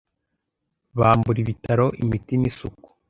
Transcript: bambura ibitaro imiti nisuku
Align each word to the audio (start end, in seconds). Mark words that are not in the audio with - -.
bambura 0.97 1.37
ibitaro 1.43 1.85
imiti 2.03 2.33
nisuku 2.37 2.87